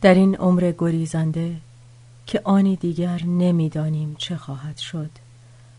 در 0.00 0.14
این 0.14 0.36
عمر 0.36 0.72
گریزنده 0.78 1.56
که 2.26 2.40
آنی 2.44 2.76
دیگر 2.76 3.22
نمی‌دانیم 3.22 4.14
چه 4.18 4.36
خواهد 4.36 4.76
شد 4.76 5.10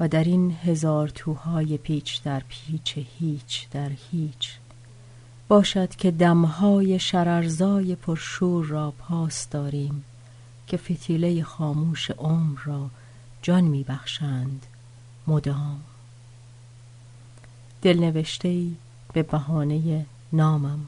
و 0.00 0.08
در 0.08 0.24
این 0.24 0.56
هزار 0.64 1.08
توهای 1.08 1.78
پیچ 1.78 2.22
در 2.22 2.42
پیچ 2.48 2.98
هیچ 3.18 3.68
در 3.70 3.90
هیچ. 4.10 4.50
باشد 5.48 5.90
که 5.90 6.10
دمهای 6.10 6.98
شررزای 6.98 7.94
پرشور 7.94 8.66
را 8.66 8.92
پاس 8.98 9.48
داریم 9.48 10.04
که 10.66 10.76
فتیله 10.76 11.42
خاموش 11.42 12.10
عمر 12.10 12.58
را 12.64 12.90
جان 13.42 13.64
میبخشند 13.64 14.66
مدام. 15.26 15.80
دلنوشته 17.82 18.66
به 19.12 19.22
بهانه 19.22 20.06
نامم. 20.32 20.80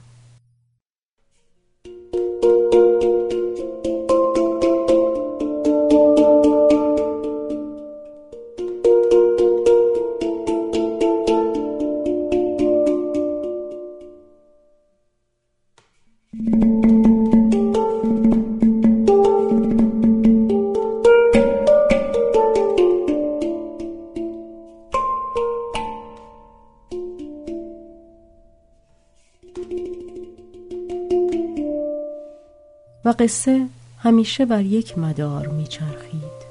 و 33.05 33.15
قصه 33.19 33.67
همیشه 33.99 34.45
بر 34.45 34.63
یک 34.65 34.99
مدار 34.99 35.47
میچرخید. 35.47 36.43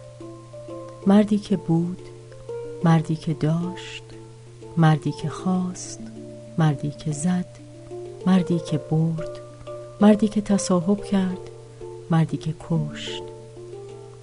مردی 1.07 1.38
که 1.38 1.57
بود 1.57 2.02
مردی 2.83 3.16
که 3.16 3.33
داشت 3.33 4.03
مردی 4.77 5.11
که 5.11 5.29
خواست 5.29 5.99
مردی 6.57 6.91
که 6.91 7.11
زد 7.11 7.45
مردی 8.27 8.59
که 8.59 8.77
برد 8.77 9.39
مردی 10.02 10.27
که 10.27 10.41
تصاحب 10.41 11.03
کرد 11.03 11.49
مردی 12.11 12.38
که 12.38 12.53
کشت. 12.69 13.23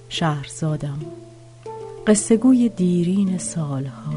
شهرزادم 0.09 0.99
قصه 2.07 2.37
گوی 2.37 2.69
دیرین 2.69 3.37
سالها 3.37 4.13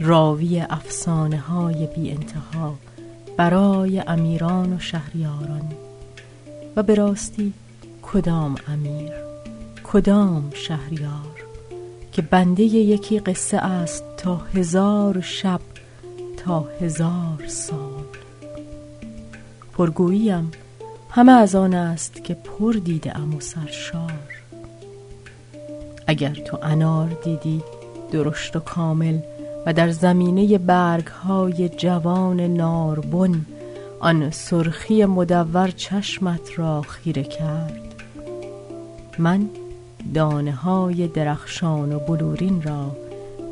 راوی 0.00 0.60
افسانه 0.60 1.38
های 1.38 1.86
بی 1.86 2.10
انتها 2.10 2.74
برای 3.36 4.00
امیران 4.00 4.72
و 4.72 4.78
شهریاران. 4.78 5.72
و 6.76 6.82
به 6.82 6.94
راستی 6.94 7.52
کدام 8.02 8.54
امیر 8.68 9.12
کدام 9.84 10.50
شهریار 10.54 11.44
که 12.12 12.22
بنده 12.22 12.62
یکی 12.62 13.18
قصه 13.18 13.56
است 13.56 14.04
تا 14.16 14.36
هزار 14.36 15.20
شب 15.20 15.60
تا 16.36 16.68
هزار 16.80 17.44
سال. 17.46 18.04
پرگوییم 19.72 20.50
همه 21.10 21.32
از 21.32 21.54
آن 21.54 21.74
است 21.74 22.24
که 22.24 22.34
پر 22.34 22.72
دیده 22.72 23.18
ام 23.18 23.34
و 23.34 23.40
سرشار. 23.40 24.12
اگر 26.06 26.34
تو 26.34 26.58
انار 26.62 27.08
دیدی 27.24 27.62
درشت 28.12 28.56
و 28.56 28.60
کامل 28.60 29.18
و 29.66 29.72
در 29.72 29.90
زمینه 29.90 30.58
برگ 30.58 31.06
های 31.06 31.68
جوان 31.68 32.40
ناربن 32.40 33.46
آن 34.04 34.30
سرخی 34.30 35.04
مدور 35.04 35.70
چشمت 35.70 36.58
را 36.58 36.82
خیره 36.82 37.22
کرد. 37.22 37.94
من 39.18 39.48
دانه 40.14 40.52
های 40.52 41.08
درخشان 41.08 41.92
و 41.92 41.98
بلورین 41.98 42.62
را 42.62 42.96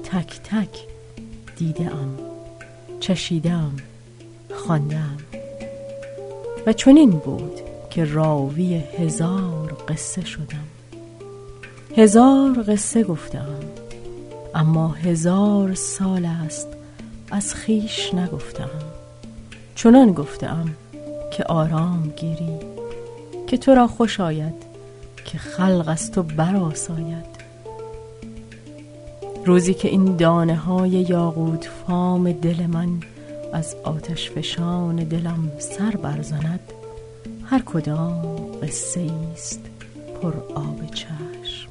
تک 0.04 0.40
تک 0.44 0.86
دیدم 1.56 2.18
چشیدم 3.00 3.70
خواندم. 4.54 5.16
و 6.66 6.72
چنین 6.72 7.10
بود 7.10 7.60
که 7.90 8.04
راوی 8.04 8.74
هزار 8.74 9.76
قصه 9.88 10.24
شدم. 10.24 10.66
هزار 11.96 12.64
قصه 12.68 13.04
گفتم 13.04 13.58
اما 14.54 14.88
هزار 14.88 15.74
سال 15.74 16.24
است 16.24 16.68
از 17.30 17.54
خیش 17.54 18.14
نگفتم. 18.14 18.91
چنان 19.74 20.12
گفتم 20.12 20.68
که 21.30 21.44
آرام 21.44 22.12
گیری 22.16 22.58
که 23.46 23.56
تو 23.56 23.74
را 23.74 23.86
خوش 23.86 24.20
آید 24.20 24.54
که 25.24 25.38
خلق 25.38 25.84
از 25.88 26.10
تو 26.10 26.22
براساید 26.22 27.32
روزی 29.46 29.74
که 29.74 29.88
این 29.88 30.16
دانه 30.16 30.56
های 30.56 30.90
یاقوت 30.90 31.68
فام 31.86 32.32
دل 32.32 32.66
من 32.66 33.00
از 33.52 33.76
آتش 33.84 34.30
فشان 34.30 34.96
دلم 34.96 35.52
سر 35.58 35.96
برزند 35.96 36.72
هر 37.44 37.62
کدام 37.66 38.36
قصه 38.62 39.10
است 39.32 39.60
پر 40.22 40.32
آب 40.54 40.90
چشم. 40.94 41.68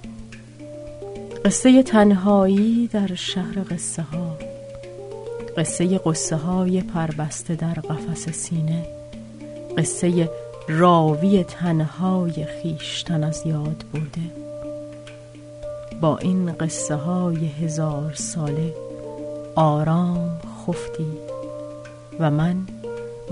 قصه 1.46 1.84
تنهایی 1.84 2.88
در 2.88 3.16
شهر 3.16 3.64
قصه 3.70 4.02
ها 4.02 4.38
قصه 5.58 5.98
قصه 5.98 6.36
های 6.36 6.82
پربسته 6.82 7.56
در 7.56 7.74
قفس 7.74 8.30
سینه 8.30 8.86
قصه 9.78 10.30
راوی 10.68 11.44
تنهای 11.44 12.46
خیشتن 12.46 13.24
از 13.24 13.44
یاد 13.46 13.84
برده 13.94 14.42
با 16.02 16.18
این 16.18 16.52
قصه 16.52 16.96
های 16.96 17.46
هزار 17.46 18.14
ساله 18.14 18.74
آرام 19.56 20.40
خفتی 20.68 21.08
و 22.20 22.32
من 22.32 22.56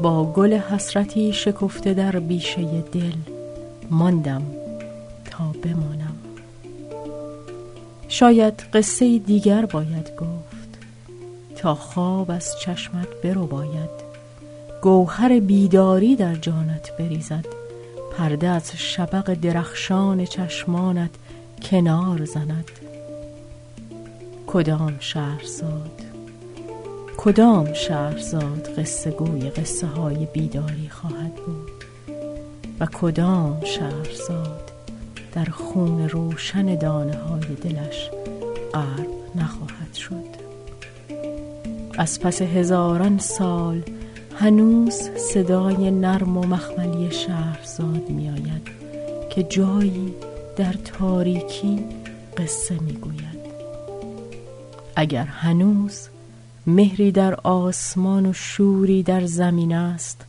با 0.01 0.33
گل 0.33 0.53
حسرتی 0.53 1.33
شکفته 1.33 1.93
در 1.93 2.19
بیشه 2.19 2.81
دل 2.91 3.15
ماندم 3.89 4.41
تا 5.25 5.43
بمانم. 5.63 6.15
شاید 8.07 8.53
قصه 8.73 9.19
دیگر 9.19 9.65
باید 9.65 10.15
گفت. 10.15 10.58
تا 11.59 11.75
خواب 11.75 12.31
از 12.31 12.59
چشمت 12.59 13.07
برو 13.23 13.47
باید 13.47 13.89
گوهر 14.81 15.39
بیداری 15.39 16.15
در 16.15 16.35
جانت 16.35 16.97
بریزد. 16.97 17.45
پرده 18.17 18.47
از 18.47 18.71
شبق 18.75 19.33
درخشان 19.33 20.25
چشمانت 20.25 21.09
کنار 21.61 22.25
زند. 22.25 22.71
کدام 24.47 24.95
شهرزاد 24.99 26.01
کدام 27.17 27.73
شهرزاد 27.73 28.79
قصه 28.79 29.11
گوی 29.11 29.49
قصه 29.49 29.87
های 29.87 30.25
بیداری 30.33 30.89
خواهد 30.89 31.35
بود؟ 31.35 31.83
و 32.79 32.85
کدام 32.85 33.61
شهرزاد 33.65 34.71
در 35.33 35.45
خون 35.45 36.09
روشن 36.09 36.75
دانه 36.75 37.17
های 37.17 37.55
دلش 37.55 38.09
غرق 38.73 39.07
نخواهد 39.35 39.93
شد؟ 39.93 40.38
از 41.99 42.19
پس 42.19 42.41
هزاران 42.41 43.17
سال 43.17 43.81
هنوز 44.35 45.09
صدای 45.33 45.91
نرم 45.91 46.37
و 46.37 46.43
مخملی 46.43 47.11
شهرزاد 47.11 48.09
می 48.09 48.29
آید 48.29 48.67
که 49.29 49.43
جایی 49.43 50.13
در 50.55 50.73
تاریکی 50.73 51.83
قصه 52.37 52.79
می 52.79 52.93
گوید 52.93 53.39
اگر 54.95 55.23
هنوز 55.23 56.07
مهری 56.67 57.11
در 57.11 57.35
آسمان 57.35 58.25
و 58.25 58.33
شوری 58.33 59.03
در 59.03 59.25
زمین 59.25 59.73
است 59.73 60.25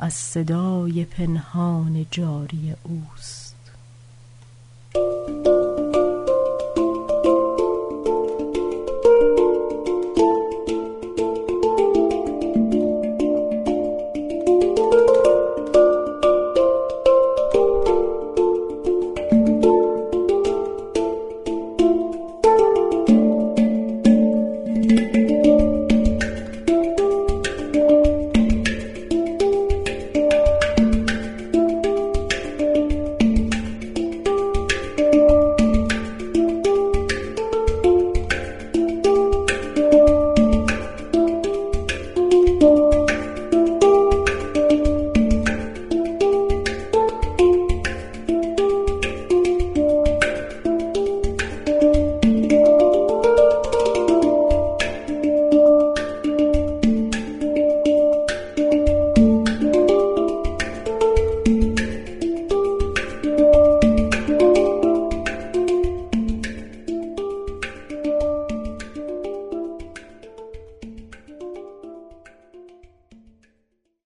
از 0.00 0.14
صدای 0.14 1.04
پنهان 1.04 2.06
جاری 2.10 2.74
اوست. 2.82 3.45